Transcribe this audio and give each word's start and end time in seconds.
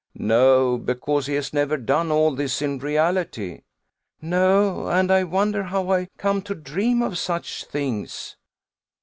"No; 0.15 0.79
because 0.79 1.27
he 1.27 1.35
has 1.35 1.53
never 1.53 1.77
done 1.77 2.11
all 2.11 2.33
this 2.33 2.59
in 2.59 2.79
reality." 2.79 3.61
"No; 4.19 4.87
and 4.87 5.11
I 5.11 5.23
wonder 5.23 5.61
how 5.61 5.91
I 5.91 6.07
come 6.17 6.41
to 6.41 6.55
dream 6.55 7.03
of 7.03 7.19
such 7.19 7.65
things." 7.65 8.35